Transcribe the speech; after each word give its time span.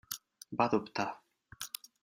Va 0.61 0.67
dubtar. 0.71 1.07